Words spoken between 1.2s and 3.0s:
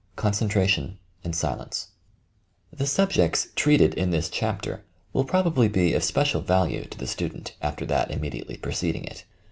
AND SILENCE The